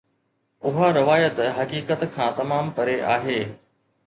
اها 0.61 0.91
روايت 0.91 1.39
حقيقت 1.57 2.03
کان 2.15 2.35
تمام 2.41 2.65
پري 2.79 2.97
آهي. 3.15 3.39